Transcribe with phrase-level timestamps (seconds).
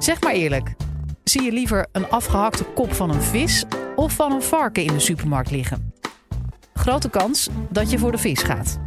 [0.00, 0.74] Zeg maar eerlijk,
[1.24, 3.64] zie je liever een afgehakte kop van een vis
[3.96, 5.92] of van een varken in de supermarkt liggen?
[6.74, 8.78] Grote kans dat je voor de vis gaat.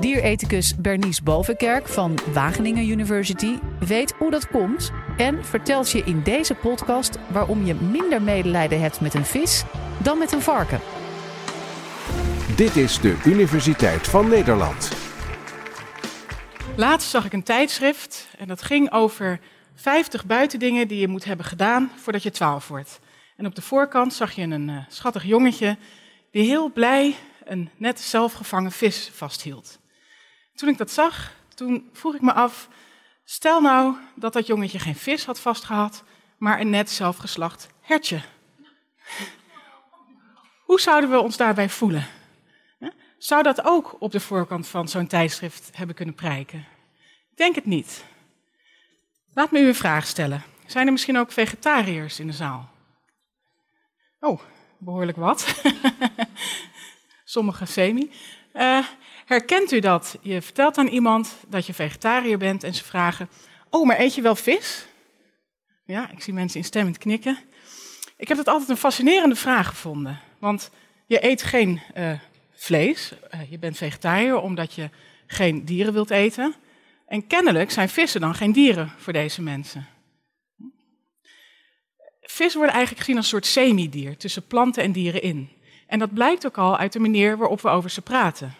[0.00, 6.54] Dierethicus Bernice Bovenkerk van Wageningen University weet hoe dat komt en vertelt je in deze
[6.54, 9.64] podcast waarom je minder medelijden hebt met een vis
[9.98, 10.80] dan met een varken.
[12.56, 14.92] Dit is de Universiteit van Nederland.
[16.76, 19.40] Laatst zag ik een tijdschrift en dat ging over
[19.74, 23.00] 50 buitendingen die je moet hebben gedaan voordat je 12 wordt.
[23.36, 25.76] En op de voorkant zag je een uh, schattig jongetje
[26.30, 27.14] die heel blij
[27.44, 29.78] een net zelfgevangen vis vasthield.
[30.54, 32.68] Toen ik dat zag, toen vroeg ik me af,
[33.24, 36.04] stel nou dat dat jongetje geen vis had vastgehad,
[36.36, 38.20] maar een net zelfgeslacht hertje.
[40.64, 42.06] Hoe zouden we ons daarbij voelen?
[43.18, 46.58] Zou dat ook op de voorkant van zo'n tijdschrift hebben kunnen prijken?
[47.30, 48.04] Ik denk het niet.
[49.34, 50.42] Laat me u een vraag stellen.
[50.66, 52.70] Zijn er misschien ook vegetariërs in de zaal?
[54.20, 54.40] Oh,
[54.78, 55.62] behoorlijk wat.
[57.24, 58.10] Sommige semi.
[58.54, 58.86] Uh,
[59.24, 60.18] herkent u dat?
[60.20, 63.28] Je vertelt aan iemand dat je vegetariër bent en ze vragen:
[63.70, 64.86] Oh, maar eet je wel vis?
[65.84, 67.38] Ja, ik zie mensen instemmend knikken.
[68.16, 70.20] Ik heb dat altijd een fascinerende vraag gevonden.
[70.38, 70.70] Want
[71.06, 72.12] je eet geen uh,
[72.52, 73.12] vlees.
[73.34, 74.90] Uh, je bent vegetariër omdat je
[75.26, 76.54] geen dieren wilt eten.
[77.12, 79.86] En kennelijk zijn vissen dan geen dieren voor deze mensen.
[82.20, 85.48] Vissen worden eigenlijk gezien als een soort semidier tussen planten en dieren in.
[85.86, 88.54] En dat blijkt ook al uit de manier waarop we over ze praten.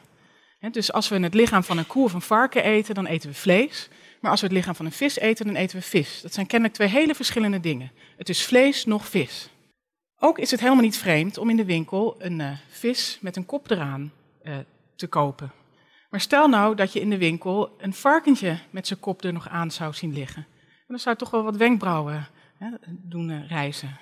[0.71, 3.35] dus als we het lichaam van een koe of een varken eten, dan eten we
[3.35, 3.89] vlees.
[4.21, 6.21] Maar als we het lichaam van een vis eten, dan eten we vis.
[6.23, 7.93] Dat zijn kennelijk twee hele verschillende dingen.
[8.17, 9.49] Het is vlees nog vis.
[10.19, 13.47] Ook is het helemaal niet vreemd om in de winkel een uh, vis met een
[13.47, 14.57] kop eraan uh,
[14.97, 15.62] te kopen.
[16.13, 19.49] Maar stel nou dat je in de winkel een varkentje met zijn kop er nog
[19.49, 20.47] aan zou zien liggen.
[20.87, 23.99] dan zou toch wel wat wenkbrauwen hè, doen uh, reizen.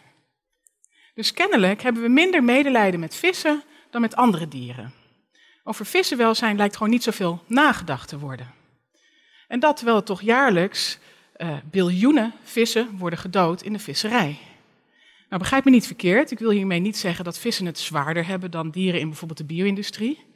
[1.15, 4.93] Dus kennelijk hebben we minder medelijden met vissen dan met andere dieren.
[5.65, 8.55] Over vissenwelzijn lijkt gewoon niet zoveel nagedacht te worden.
[9.49, 10.99] En dat terwijl toch jaarlijks
[11.37, 14.39] uh, biljoenen vissen worden gedood in de visserij.
[15.29, 16.31] Nou, begrijp me niet verkeerd.
[16.31, 19.55] Ik wil hiermee niet zeggen dat vissen het zwaarder hebben dan dieren in bijvoorbeeld de
[19.55, 20.29] bio-industrie.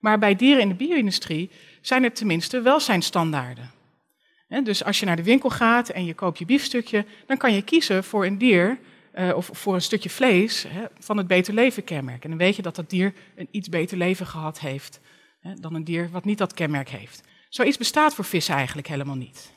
[0.00, 1.50] Maar bij dieren in de bio-industrie
[1.80, 3.70] zijn er tenminste welzijnstandaarden.
[4.62, 7.62] Dus als je naar de winkel gaat en je koopt je biefstukje, dan kan je
[7.62, 8.78] kiezen voor een dier
[9.14, 10.66] uh, of voor een stukje vlees
[10.98, 12.24] van het beter leven kenmerk.
[12.24, 15.00] En dan weet je dat dat dier een iets beter leven gehad heeft
[15.60, 17.22] dan een dier wat niet dat kenmerk heeft.
[17.48, 19.52] Zoiets bestaat voor vissen eigenlijk helemaal niet.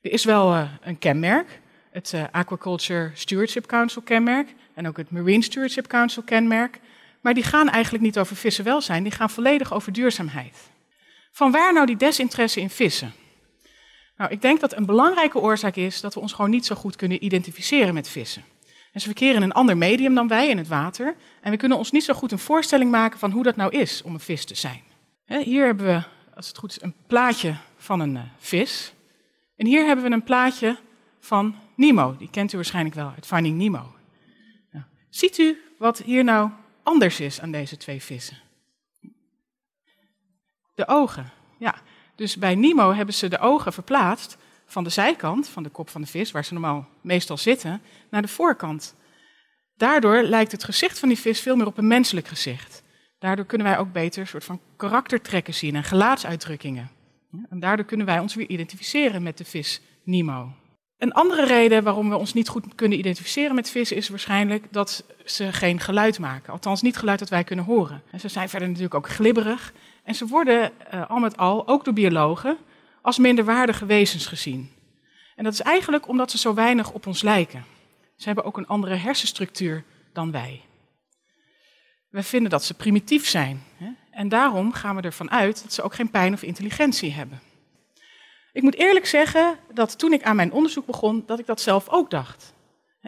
[0.00, 1.60] Er is wel uh, een kenmerk,
[1.90, 6.80] het uh, Aquaculture Stewardship Council kenmerk en ook het Marine Stewardship Council kenmerk.
[7.20, 10.56] Maar die gaan eigenlijk niet over vissenwelzijn, die gaan volledig over duurzaamheid.
[11.32, 13.12] Van waar nou die desinteresse in vissen?
[14.16, 16.96] Nou, ik denk dat een belangrijke oorzaak is dat we ons gewoon niet zo goed
[16.96, 18.44] kunnen identificeren met vissen.
[18.92, 21.16] En ze verkeren in een ander medium dan wij, in het water.
[21.40, 24.02] En we kunnen ons niet zo goed een voorstelling maken van hoe dat nou is
[24.02, 24.82] om een vis te zijn.
[25.24, 26.02] Hier hebben we,
[26.34, 28.92] als het goed is, een plaatje van een uh, vis.
[29.56, 30.76] En hier hebben we een plaatje
[31.20, 32.16] van Nemo.
[32.18, 33.94] Die kent u waarschijnlijk wel uit Finding Nemo.
[34.70, 36.50] Nou, ziet u wat hier nou
[36.90, 38.38] anders is aan deze twee vissen?
[40.74, 41.32] De ogen.
[41.58, 41.74] Ja,
[42.14, 44.36] dus bij Nemo hebben ze de ogen verplaatst
[44.66, 48.22] van de zijkant, van de kop van de vis, waar ze normaal meestal zitten, naar
[48.22, 48.94] de voorkant.
[49.76, 52.82] Daardoor lijkt het gezicht van die vis veel meer op een menselijk gezicht.
[53.18, 56.90] Daardoor kunnen wij ook beter een soort van karaktertrekken zien en gelaatsuitdrukkingen.
[57.50, 60.52] En daardoor kunnen wij ons weer identificeren met de vis Nemo.
[61.00, 65.04] Een andere reden waarom we ons niet goed kunnen identificeren met vissen is waarschijnlijk dat
[65.24, 66.52] ze geen geluid maken.
[66.52, 68.02] Althans, niet geluid dat wij kunnen horen.
[68.10, 69.72] En ze zijn verder natuurlijk ook glibberig.
[70.04, 72.56] En ze worden uh, al met al, ook door biologen,
[73.02, 74.70] als minderwaardige wezens gezien.
[75.36, 77.64] En dat is eigenlijk omdat ze zo weinig op ons lijken.
[78.16, 80.60] Ze hebben ook een andere hersenstructuur dan wij.
[82.08, 83.62] We vinden dat ze primitief zijn.
[83.76, 83.88] Hè?
[84.10, 87.40] En daarom gaan we ervan uit dat ze ook geen pijn of intelligentie hebben.
[88.52, 91.88] Ik moet eerlijk zeggen dat toen ik aan mijn onderzoek begon, dat ik dat zelf
[91.88, 92.54] ook dacht.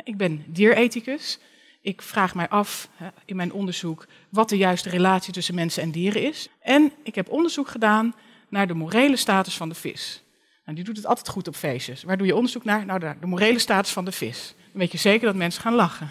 [0.04, 1.38] Ik ben dierethicus.
[1.80, 2.88] Ik vraag mij af
[3.24, 6.48] in mijn onderzoek wat de juiste relatie tussen mensen en dieren is.
[6.60, 8.14] En ik heb onderzoek gedaan
[8.48, 10.22] naar de morele status van de vis.
[10.64, 12.02] Nou, die doet het altijd goed op feestjes.
[12.02, 12.86] Waar doe je onderzoek naar?
[12.86, 14.54] Nou, de, morele status van de vis.
[14.56, 16.10] Dan weet je zeker dat mensen gaan lachen.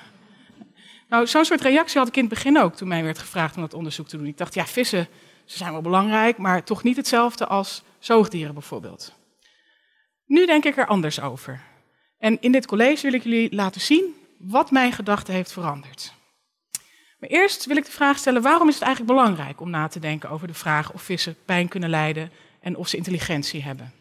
[1.09, 3.61] Nou, zo'n soort reactie had ik in het begin ook toen mij werd gevraagd om
[3.61, 4.25] dat onderzoek te doen.
[4.25, 5.07] Ik dacht, ja, vissen
[5.45, 9.13] ze zijn wel belangrijk, maar toch niet hetzelfde als zoogdieren bijvoorbeeld.
[10.31, 11.61] Nu denk ik er anders over.
[12.17, 16.13] En in dit college wil ik jullie laten zien wat mijn gedachte heeft veranderd.
[17.19, 19.99] Maar eerst wil ik de vraag stellen: waarom is het eigenlijk belangrijk om na te
[19.99, 22.31] denken over de vraag of vissen pijn kunnen lijden
[22.61, 23.93] en of ze intelligentie hebben?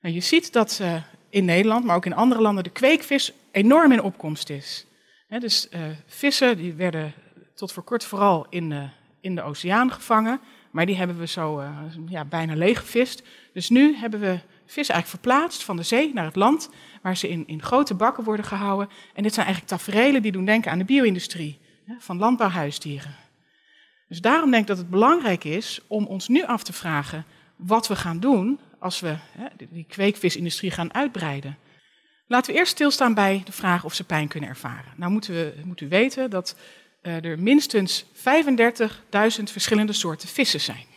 [0.00, 3.92] Nou, je ziet dat uh, in Nederland, maar ook in andere landen, de kweekvis enorm
[3.92, 4.86] in opkomst is.
[5.28, 7.12] dus uh, vissen die werden
[7.54, 8.88] tot voor kort vooral in de,
[9.20, 10.40] in de oceaan gevangen,
[10.70, 11.68] maar die hebben we zo uh,
[12.08, 13.22] ja, bijna leeggevist.
[13.52, 16.70] Dus nu hebben we vissen eigenlijk verplaatst van de zee naar het land,
[17.02, 18.88] waar ze in, in grote bakken worden gehouden.
[19.14, 21.58] En dit zijn eigenlijk taferelen die doen denken aan de bio-industrie,
[21.98, 23.14] van landbouwhuisdieren.
[24.08, 27.24] Dus daarom denk ik dat het belangrijk is om ons nu af te vragen
[27.56, 31.58] wat we gaan doen als we hè, die kweekvisindustrie gaan uitbreiden.
[32.26, 34.92] Laten we eerst stilstaan bij de vraag of ze pijn kunnen ervaren.
[34.96, 36.56] Nou moeten we, moet u weten dat
[37.02, 38.12] uh, er minstens 35.000
[39.44, 40.93] verschillende soorten vissen zijn.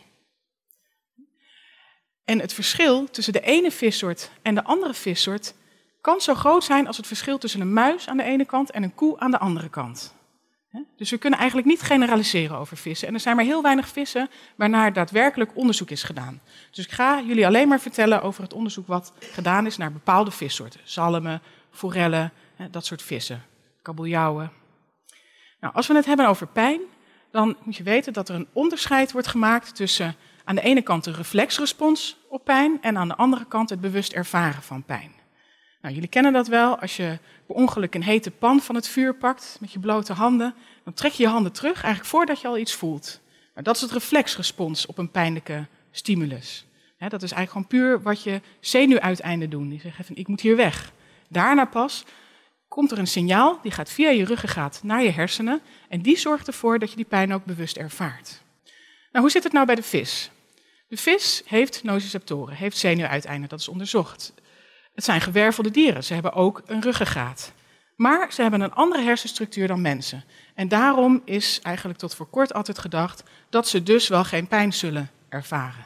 [2.28, 5.54] En het verschil tussen de ene vissoort en de andere vissoort
[6.00, 8.82] kan zo groot zijn als het verschil tussen een muis aan de ene kant en
[8.82, 10.14] een koe aan de andere kant.
[10.96, 13.08] Dus we kunnen eigenlijk niet generaliseren over vissen.
[13.08, 16.40] En er zijn maar heel weinig vissen waarnaar daadwerkelijk onderzoek is gedaan.
[16.70, 20.30] Dus ik ga jullie alleen maar vertellen over het onderzoek wat gedaan is naar bepaalde
[20.30, 20.80] vissoorten.
[20.84, 22.32] Zalmen, forellen,
[22.70, 23.42] dat soort vissen.
[23.82, 24.52] Kabeljauwen.
[25.60, 26.80] Nou, als we het hebben over pijn,
[27.30, 30.16] dan moet je weten dat er een onderscheid wordt gemaakt tussen
[30.48, 34.12] aan de ene kant de reflexrespons op pijn en aan de andere kant het bewust
[34.12, 35.12] ervaren van pijn.
[35.82, 36.78] Nou, jullie kennen dat wel.
[36.78, 40.54] Als je per ongeluk een hete pan van het vuur pakt met je blote handen,
[40.84, 43.20] dan trek je je handen terug, eigenlijk voordat je al iets voelt.
[43.52, 46.66] Nou, dat is het reflexrespons op een pijnlijke stimulus.
[46.98, 49.68] dat is eigenlijk gewoon puur wat je zenuwuiteinden doen.
[49.68, 50.92] Die zeggen van ik moet hier weg.
[51.28, 52.04] Daarna pas
[52.68, 56.46] komt er een signaal, die gaat via je ruggengraat naar je hersenen en die zorgt
[56.46, 58.42] ervoor dat je die pijn ook bewust ervaart.
[59.12, 60.30] Nou, hoe zit het nou bij de vis?
[60.88, 64.32] De vis heeft nociceptoren, heeft zenuwuiteinden, dat is onderzocht.
[64.94, 67.52] Het zijn gewervelde dieren, ze hebben ook een ruggengraat.
[67.96, 70.24] Maar ze hebben een andere hersenstructuur dan mensen.
[70.54, 74.72] En daarom is eigenlijk tot voor kort altijd gedacht dat ze dus wel geen pijn
[74.72, 75.84] zullen ervaren.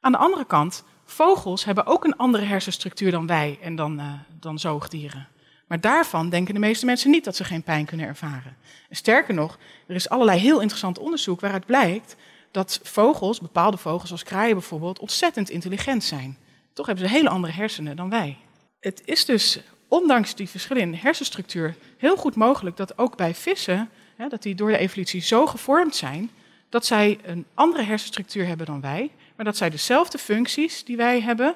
[0.00, 4.12] Aan de andere kant, vogels hebben ook een andere hersenstructuur dan wij en dan, uh,
[4.40, 5.28] dan zoogdieren.
[5.66, 8.56] Maar daarvan denken de meeste mensen niet dat ze geen pijn kunnen ervaren.
[8.88, 12.16] En sterker nog, er is allerlei heel interessant onderzoek waaruit blijkt
[12.50, 16.38] dat vogels, bepaalde vogels zoals kraaien bijvoorbeeld, ontzettend intelligent zijn.
[16.72, 18.36] Toch hebben ze hele andere hersenen dan wij.
[18.80, 23.90] Het is dus, ondanks die verschillen in hersenstructuur, heel goed mogelijk dat ook bij vissen,
[24.18, 26.30] ja, dat die door de evolutie zo gevormd zijn,
[26.68, 31.20] dat zij een andere hersenstructuur hebben dan wij, maar dat zij dezelfde functies die wij
[31.20, 31.54] hebben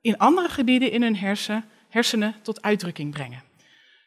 [0.00, 3.42] in andere gebieden in hun hersen, hersenen tot uitdrukking brengen.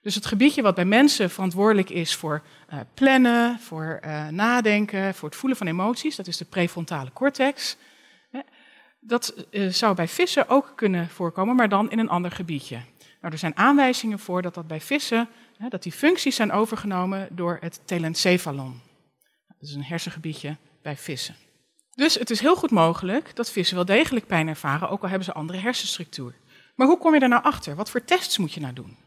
[0.01, 2.41] Dus het gebiedje wat bij mensen verantwoordelijk is voor
[2.73, 7.77] uh, plannen, voor uh, nadenken, voor het voelen van emoties, dat is de prefrontale cortex.
[8.99, 12.75] Dat uh, zou bij vissen ook kunnen voorkomen, maar dan in een ander gebiedje.
[13.21, 15.29] Nou, er zijn aanwijzingen voor dat dat bij vissen,
[15.69, 18.81] dat die functies zijn overgenomen door het telencephalon.
[19.47, 21.35] Dat is een hersengebiedje bij vissen.
[21.95, 25.25] Dus het is heel goed mogelijk dat vissen wel degelijk pijn ervaren, ook al hebben
[25.25, 26.35] ze andere hersenstructuur.
[26.75, 27.75] Maar hoe kom je daar nou achter?
[27.75, 28.97] Wat voor tests moet je nou doen?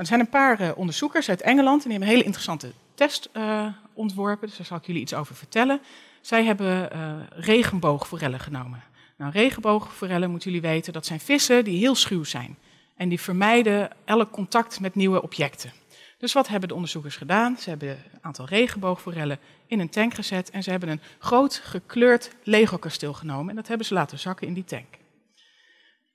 [0.00, 2.72] Nou, er zijn een paar uh, onderzoekers uit Engeland en die hebben een hele interessante
[2.94, 5.80] test uh, ontworpen, dus daar zal ik jullie iets over vertellen.
[6.20, 8.82] Zij hebben uh, regenboogforellen genomen.
[9.16, 12.56] Nou, regenboogforellen, moeten jullie weten, dat zijn vissen die heel schuw zijn.
[12.96, 15.72] En die vermijden elk contact met nieuwe objecten.
[16.18, 17.56] Dus wat hebben de onderzoekers gedaan?
[17.58, 22.30] Ze hebben een aantal regenboogforellen in een tank gezet en ze hebben een groot gekleurd
[22.42, 24.98] Lego-kasteel genomen en dat hebben ze laten zakken in die tank.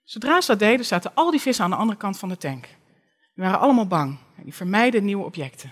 [0.03, 2.67] Zodra ze dat deden, zaten al die vissen aan de andere kant van de tank.
[3.35, 4.17] Die waren allemaal bang.
[4.43, 5.71] Die vermijden nieuwe objecten.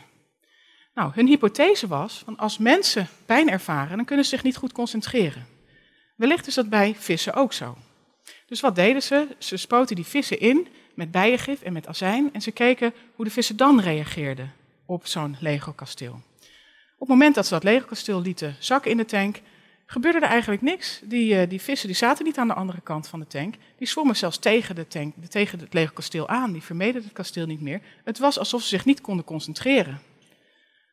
[0.94, 4.72] Nou, hun hypothese was, van als mensen pijn ervaren, dan kunnen ze zich niet goed
[4.72, 5.46] concentreren.
[6.16, 7.78] Wellicht is dat bij vissen ook zo.
[8.46, 9.28] Dus wat deden ze?
[9.38, 13.32] Ze spoten die vissen in met bijengif en met azijn en ze keken hoe de
[13.32, 14.54] vissen dan reageerden
[14.86, 16.22] op zo'n Lego-kasteel.
[16.94, 19.42] Op het moment dat ze dat Lego-kasteel lieten zakken in de tank,
[19.86, 21.02] gebeurde er eigenlijk niks.
[21.04, 23.56] Die, uh, die vissen die zaten niet aan de andere kant van de tank.
[23.78, 26.52] Die zwommen zelfs tegen, de tank, tegen het Lego-kasteel aan.
[26.52, 27.82] Die vermeden het kasteel niet meer.
[28.04, 30.02] Het was alsof ze zich niet konden concentreren.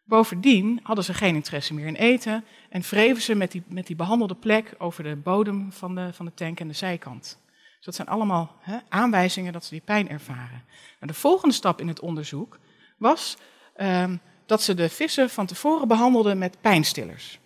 [0.05, 3.97] Bovendien hadden ze geen interesse meer in eten en wreven ze met die, met die
[3.97, 7.39] behandelde plek over de bodem van de, van de tank en de zijkant.
[7.77, 8.57] Dus dat zijn allemaal
[8.89, 10.65] aanwijzingen dat ze die pijn ervaren.
[11.01, 12.59] Nou, de volgende stap in het onderzoek
[12.99, 13.37] was
[13.77, 17.40] um, dat ze de vissen van tevoren behandelden met pijnstillers.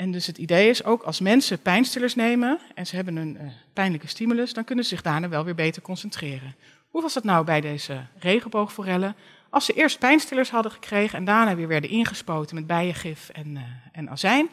[0.00, 3.50] En dus het idee is ook als mensen pijnstillers nemen en ze hebben een uh,
[3.72, 6.54] pijnlijke stimulus, dan kunnen ze zich daarna wel weer beter concentreren.
[6.90, 9.16] Hoe was dat nou bij deze regenboogforellen?
[9.50, 13.62] Als ze eerst pijnstillers hadden gekregen en daarna weer werden ingespoten met bijengif en, uh,
[13.92, 14.48] en azijn,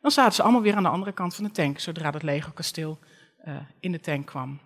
[0.00, 2.98] dan zaten ze allemaal weer aan de andere kant van de tank, zodra dat Lego-kasteel
[3.48, 4.60] uh, in de tank kwam.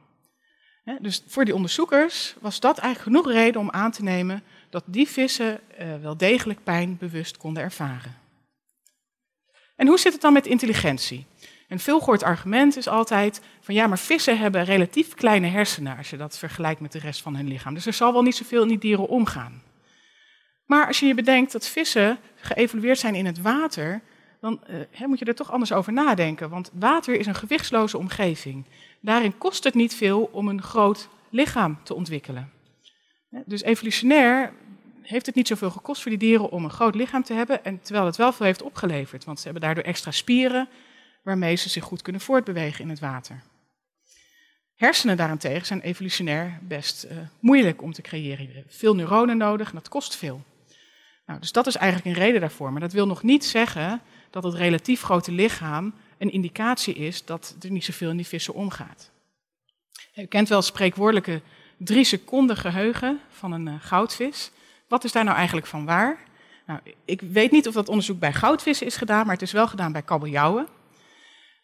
[1.00, 5.08] Dus voor die onderzoekers was dat eigenlijk genoeg reden om aan te nemen dat die
[5.08, 5.60] vissen
[6.00, 8.23] wel degelijk pijn bewust konden ervaren.
[9.76, 11.26] En hoe zit het dan met intelligentie?
[11.68, 16.16] Een veelgehoord argument is altijd van ja, maar vissen hebben relatief kleine hersenen als je
[16.16, 17.74] dat vergelijkt met de rest van hun lichaam.
[17.74, 19.62] Dus er zal wel niet zoveel in die dieren omgaan.
[20.66, 24.02] Maar als je je bedenkt dat vissen geëvolueerd zijn in het water,
[24.40, 24.60] dan
[25.00, 26.48] uh, moet je er toch anders over nadenken.
[26.48, 28.64] Want water is een gewichtsloze omgeving.
[29.00, 32.50] Daarin kost het niet veel om een groot lichaam te ontwikkelen.
[33.44, 34.52] Dus evolutionair
[35.06, 37.80] heeft het niet zoveel gekost voor die dieren om een groot lichaam te hebben, en
[37.82, 39.24] terwijl het wel veel heeft opgeleverd.
[39.24, 40.68] Want ze hebben daardoor extra spieren
[41.22, 43.42] waarmee ze zich goed kunnen voortbewegen in het water.
[44.74, 48.64] Hersenen daarentegen zijn evolutionair best uh, moeilijk om te creëren.
[48.68, 50.42] Veel neuronen nodig en dat kost veel.
[51.26, 52.72] Nou, dus dat is eigenlijk een reden daarvoor.
[52.72, 57.56] Maar dat wil nog niet zeggen dat het relatief grote lichaam een indicatie is dat
[57.60, 59.10] er niet zoveel in die vissen omgaat.
[60.14, 61.40] U kent wel spreekwoordelijke
[61.76, 64.50] drie seconden geheugen van een uh, goudvis.
[64.88, 66.18] Wat is daar nou eigenlijk van waar?
[66.66, 69.68] Nou, ik weet niet of dat onderzoek bij goudvissen is gedaan, maar het is wel
[69.68, 70.66] gedaan bij kabeljauwen.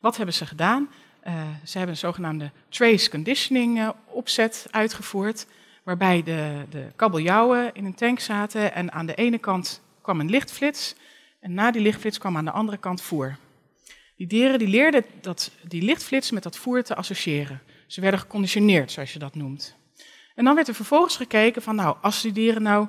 [0.01, 0.91] Wat hebben ze gedaan?
[1.25, 1.35] Uh,
[1.65, 5.47] ze hebben een zogenaamde trace conditioning uh, opzet uitgevoerd,
[5.83, 10.31] waarbij de, de kabeljauwen in een tank zaten en aan de ene kant kwam een
[10.31, 10.95] lichtflits
[11.41, 13.37] en na die lichtflits kwam aan de andere kant voer.
[14.17, 17.63] Die dieren die leerden dat, die lichtflits met dat voer te associëren.
[17.87, 19.77] Ze werden geconditioneerd, zoals je dat noemt.
[20.35, 22.89] En dan werd er vervolgens gekeken van, nou, als die dieren nou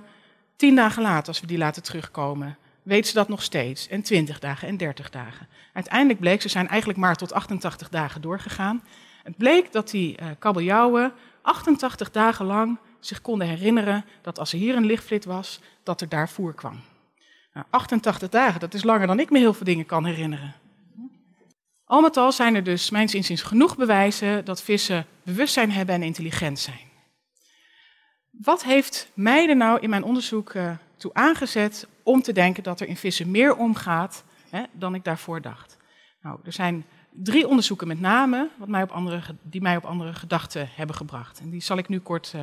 [0.61, 3.87] tien dagen later, als we die laten terugkomen, weten ze dat nog steeds.
[3.87, 5.47] En 20 dagen en 30 dagen.
[5.73, 8.83] Uiteindelijk bleek, ze zijn eigenlijk maar tot 88 dagen doorgegaan.
[9.23, 14.59] Het bleek dat die uh, kabeljauwen 88 dagen lang zich konden herinneren dat als er
[14.59, 16.79] hier een lichtflit was, dat er daar voer kwam.
[17.53, 20.53] Nou, 88 dagen, dat is langer dan ik me heel veel dingen kan herinneren.
[21.85, 26.03] Al met al zijn er dus, mijns inziens, genoeg bewijzen dat vissen bewustzijn hebben en
[26.03, 26.90] intelligent zijn.
[28.43, 32.79] Wat heeft mij er nou in mijn onderzoek uh, toe aangezet om te denken dat
[32.79, 35.77] er in vissen meer omgaat hè, dan ik daarvoor dacht?
[36.21, 40.13] Nou, er zijn drie onderzoeken met name wat mij op andere, die mij op andere
[40.13, 41.39] gedachten hebben gebracht.
[41.39, 42.41] En die zal ik nu kort uh,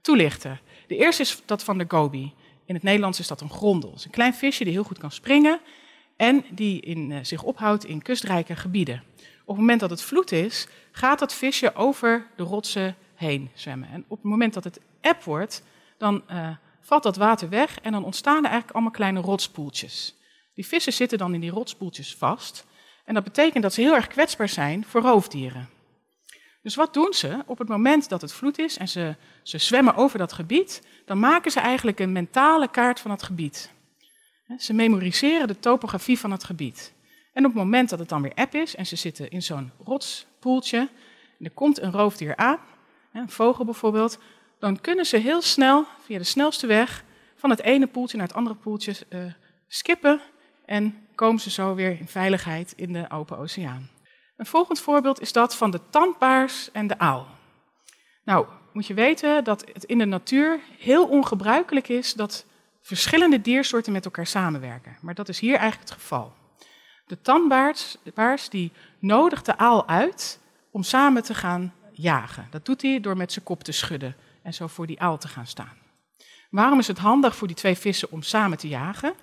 [0.00, 0.60] toelichten.
[0.86, 2.32] De eerste is dat van de goby.
[2.64, 3.90] In het Nederlands is dat een grondel.
[3.90, 5.60] Het is een klein visje die heel goed kan springen
[6.16, 9.02] en die in, uh, zich ophoudt in kustrijke gebieden.
[9.44, 13.88] Op het moment dat het vloed is, gaat dat visje over de rotsen heen zwemmen.
[13.88, 15.62] En op het moment dat het eb wordt,
[15.98, 16.48] dan uh,
[16.80, 20.14] valt dat water weg en dan ontstaan er eigenlijk allemaal kleine rotspoeltjes.
[20.54, 22.66] Die vissen zitten dan in die rotspoeltjes vast.
[23.04, 25.68] En dat betekent dat ze heel erg kwetsbaar zijn voor roofdieren.
[26.62, 27.42] Dus wat doen ze?
[27.46, 31.18] Op het moment dat het vloed is en ze, ze zwemmen over dat gebied, dan
[31.18, 33.70] maken ze eigenlijk een mentale kaart van het gebied.
[34.58, 36.92] Ze memoriseren de topografie van het gebied.
[37.32, 39.72] En op het moment dat het dan weer eb is en ze zitten in zo'n
[39.84, 40.78] rotspoeltje,
[41.38, 42.58] en er komt een roofdier aan,
[43.12, 44.18] een vogel bijvoorbeeld,
[44.66, 47.04] dan kunnen ze heel snel, via de snelste weg,
[47.36, 49.24] van het ene poeltje naar het andere poeltje uh,
[49.66, 50.20] skippen
[50.64, 53.90] en komen ze zo weer in veiligheid in de open oceaan.
[54.36, 57.26] Een volgend voorbeeld is dat van de tandbaars en de aal.
[58.24, 62.46] Nou, moet je weten dat het in de natuur heel ongebruikelijk is dat
[62.82, 64.96] verschillende diersoorten met elkaar samenwerken.
[65.00, 66.32] Maar dat is hier eigenlijk het geval.
[67.06, 67.98] De tandbaars
[68.50, 72.46] die nodigt de aal uit om samen te gaan jagen.
[72.50, 75.28] Dat doet hij door met zijn kop te schudden en zo voor die aal te
[75.28, 75.76] gaan staan.
[76.50, 79.14] Waarom is het handig voor die twee vissen om samen te jagen?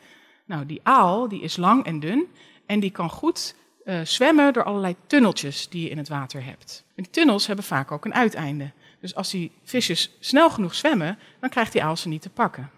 [0.45, 2.27] Nou, die aal die is lang en dun
[2.65, 6.83] en die kan goed uh, zwemmen door allerlei tunneltjes die je in het water hebt.
[6.95, 8.71] En die tunnels hebben vaak ook een uiteinde.
[8.99, 12.71] Dus als die visjes snel genoeg zwemmen, dan krijgt die aal ze niet te pakken.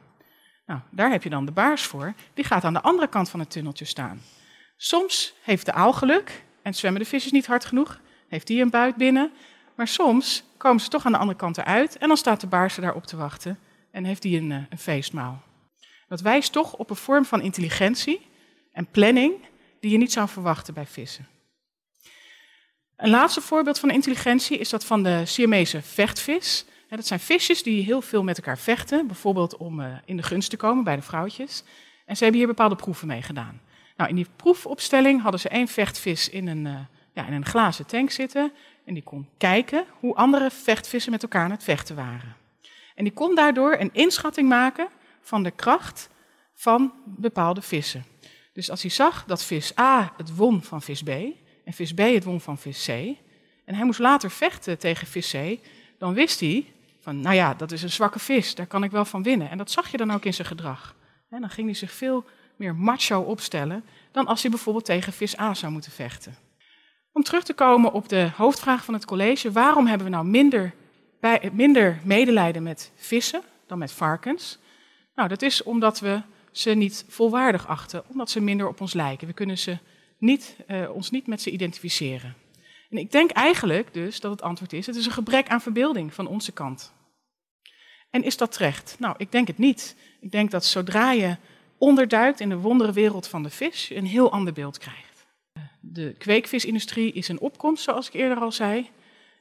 [0.66, 2.14] Nou, daar heb je dan de baars voor.
[2.34, 4.22] Die gaat aan de andere kant van het tunneltje staan.
[4.78, 8.00] Soms heeft de aal geluk en zwemmen de visjes niet hard genoeg.
[8.28, 9.32] Heeft die een buit binnen.
[9.76, 12.76] Maar soms komen ze toch aan de andere kant eruit en dan staat de baars
[12.76, 13.60] daarop te wachten
[13.92, 15.42] en heeft die een, eh, een feestmaal.
[16.08, 18.28] Dat wijst toch op een vorm van intelligentie
[18.72, 19.34] en planning
[19.80, 21.28] die je niet zou verwachten bij vissen.
[22.96, 26.66] Een laatste voorbeeld van intelligentie is dat van de Siamese vechtvis.
[26.90, 30.50] Dat zijn visjes die heel veel met elkaar vechten, bijvoorbeeld om eh, in de gunst
[30.50, 31.64] te komen bij de vrouwtjes.
[32.06, 33.62] En ze hebben hier bepaalde proeven mee gedaan.
[33.98, 36.80] Nou, in die proefopstelling hadden ze één vechtvis in een, uh,
[37.14, 38.52] ja, in een glazen tank zitten.
[38.86, 42.36] En die kon kijken hoe andere vechtvissen met elkaar aan het vechten waren.
[42.96, 44.88] En die kon daardoor een inschatting maken
[45.22, 46.10] van de kracht
[46.54, 48.06] van bepaalde vissen.
[48.54, 51.10] Dus als hij zag dat vis A het won van vis B
[51.64, 52.90] en vis B het won van vis C,
[53.66, 55.60] en hij moest later vechten tegen vis C,
[55.98, 59.06] dan wist hij van, nou ja, dat is een zwakke vis, daar kan ik wel
[59.06, 59.50] van winnen.
[59.50, 60.96] En dat zag je dan ook in zijn gedrag.
[61.30, 62.26] En dan ging hij zich veel
[62.56, 66.36] meer macho opstellen dan als hij bijvoorbeeld tegen vis A zou moeten vechten.
[67.16, 70.74] Om terug te komen op de hoofdvraag van het college, waarom hebben we nou minder,
[71.20, 74.58] bij, minder medelijden met vissen dan met varkens?
[75.16, 79.28] Nou, dat is omdat we ze niet volwaardig achten, omdat ze minder op ons lijken.
[79.28, 79.78] We kunnen ze
[80.18, 82.36] niet, uh, ons niet met ze identificeren.
[82.90, 86.14] En ik denk eigenlijk dus dat het antwoord is: het is een gebrek aan verbeelding
[86.14, 86.94] van onze kant.
[88.10, 88.96] En is dat terecht?
[89.00, 89.96] Nou, ik denk het niet.
[90.20, 91.38] Ik denk dat zodra je
[91.78, 95.05] onderduikt in de wonderenwereld van de vis, je een heel ander beeld krijgt.
[95.92, 98.90] De kweekvisindustrie is een opkomst, zoals ik eerder al zei.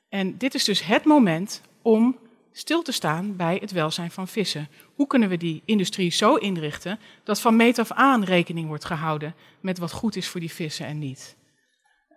[0.08, 2.18] En dit is dus het moment om
[2.52, 4.68] stil te staan bij het welzijn van vissen.
[4.94, 9.34] Hoe kunnen we die industrie zo inrichten dat van meet af aan rekening wordt gehouden
[9.60, 11.36] met wat goed is voor die vissen en niet?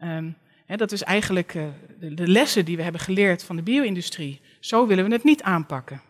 [0.02, 1.68] Um, dat is eigenlijk uh,
[2.00, 4.42] de, de lessen die we hebben geleerd van de bio-industrie.
[4.60, 6.02] Zo willen we het niet aanpakken.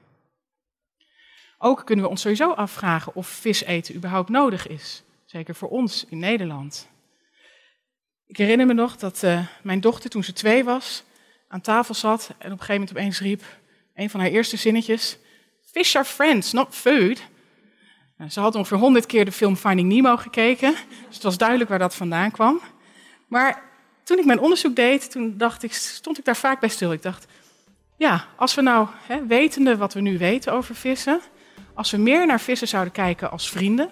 [1.58, 5.04] Ook kunnen we ons sowieso afvragen of vis eten überhaupt nodig is.
[5.26, 6.90] Zeker voor ons in Nederland.
[8.27, 11.03] Ik herinner me nog dat uh, mijn dochter, toen ze twee was,
[11.48, 13.43] aan tafel zat en op een gegeven moment opeens riep
[13.96, 15.17] een van haar eerste zinnetjes:
[15.72, 17.22] Fish are friends, not food.
[18.17, 20.72] Nou, ze had ongeveer honderd keer de film Finding Nemo gekeken,
[21.05, 22.62] dus het was duidelijk waar dat vandaan kwam.
[23.27, 23.63] Maar
[24.03, 26.91] toen ik mijn onderzoek deed, toen dacht ik, stond ik daar vaak bij stil.
[26.91, 27.25] Ik dacht,
[27.98, 31.22] ja, als we nou, hè, wetende wat we nu weten over vissen,
[31.74, 33.89] als we meer naar vissen zouden kijken als vrienden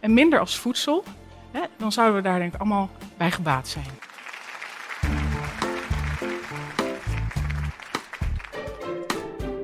[0.00, 1.04] en minder als voedsel,
[1.50, 3.86] hè, dan zouden we daar denk ik allemaal bij gebaat zijn.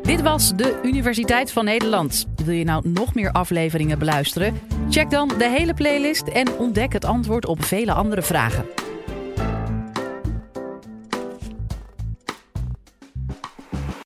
[0.02, 2.26] Dit was de Universiteit van Nederland.
[2.44, 4.60] Wil je nou nog meer afleveringen beluisteren?
[4.90, 8.81] Check dan de hele playlist en ontdek het antwoord op vele andere vragen.